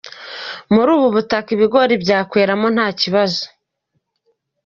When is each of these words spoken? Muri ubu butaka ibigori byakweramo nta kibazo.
Muri 0.73 0.89
ubu 0.97 1.07
butaka 1.15 1.47
ibigori 1.55 1.93
byakweramo 2.03 2.67
nta 2.75 2.87
kibazo. 2.99 3.43